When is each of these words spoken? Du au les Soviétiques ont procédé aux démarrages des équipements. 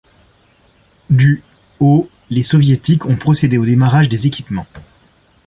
Du 1.11 1.43
au 1.79 2.09
les 2.31 2.41
Soviétiques 2.41 3.05
ont 3.05 3.17
procédé 3.17 3.59
aux 3.59 3.65
démarrages 3.65 4.09
des 4.09 4.25
équipements. 4.25 4.65